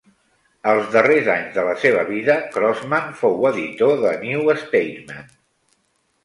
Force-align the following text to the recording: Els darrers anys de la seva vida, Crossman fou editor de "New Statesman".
Els 0.69 0.87
darrers 0.93 1.27
anys 1.33 1.51
de 1.57 1.65
la 1.67 1.75
seva 1.83 2.05
vida, 2.07 2.37
Crossman 2.55 3.13
fou 3.21 3.45
editor 3.51 3.95
de 4.07 4.15
"New 4.25 4.51
Statesman". 4.65 5.31